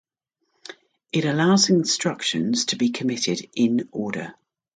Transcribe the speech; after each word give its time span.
It 1.11 1.25
allows 1.25 1.69
instructions 1.69 2.65
to 2.65 2.75
be 2.75 2.89
committed 2.89 3.47
in-order. 3.53 4.33